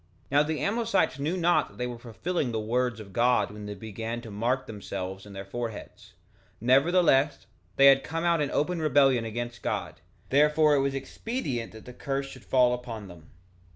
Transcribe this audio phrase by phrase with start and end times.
[0.31, 3.67] 3:18 Now the Amlicites knew not that they were fulfilling the words of God when
[3.67, 6.13] they began to mark themselves in their foreheads;
[6.59, 11.85] nevertheless they had come out in open rebellion against God; therefore it was expedient that
[11.85, 13.29] the curse should fall upon them.